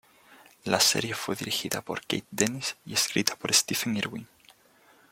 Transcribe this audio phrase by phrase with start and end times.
[0.63, 4.27] La serie fue dirigida por Kate Dennis y escrita por Stephen Irwin.